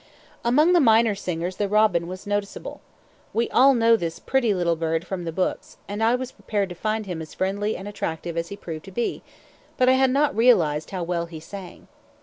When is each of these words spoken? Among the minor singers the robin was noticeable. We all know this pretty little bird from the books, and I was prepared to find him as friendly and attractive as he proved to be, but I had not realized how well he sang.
Among 0.43 0.73
the 0.73 0.79
minor 0.79 1.13
singers 1.13 1.57
the 1.57 1.69
robin 1.69 2.07
was 2.07 2.25
noticeable. 2.25 2.81
We 3.35 3.51
all 3.51 3.75
know 3.75 3.95
this 3.95 4.17
pretty 4.17 4.51
little 4.51 4.75
bird 4.75 5.05
from 5.05 5.25
the 5.25 5.31
books, 5.31 5.77
and 5.87 6.03
I 6.03 6.15
was 6.15 6.31
prepared 6.31 6.69
to 6.69 6.73
find 6.75 7.05
him 7.05 7.21
as 7.21 7.35
friendly 7.35 7.75
and 7.77 7.87
attractive 7.87 8.35
as 8.35 8.47
he 8.47 8.57
proved 8.57 8.85
to 8.85 8.91
be, 8.91 9.21
but 9.77 9.89
I 9.89 9.93
had 9.93 10.09
not 10.09 10.35
realized 10.35 10.89
how 10.89 11.03
well 11.03 11.27
he 11.27 11.39
sang. 11.39 11.87